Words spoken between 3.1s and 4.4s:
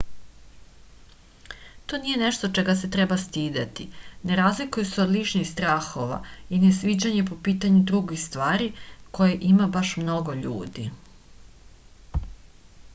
stideti ne